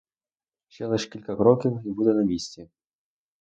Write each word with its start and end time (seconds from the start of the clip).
Ще 0.67 0.85
лиш 0.87 1.05
кілька 1.05 1.35
кроків, 1.35 1.81
і 1.85 1.89
буде 1.91 2.13
на 2.13 2.23
місці. 2.23 2.69